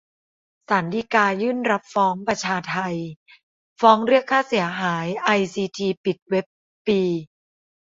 [0.69, 2.77] ศาลฎีกายืนรับฟ้อง 'ประชาไท'
[3.81, 6.45] ฟ้องเรียกค่าเสียหายไอซีที ปิดเว็บ
[6.87, 7.01] ปี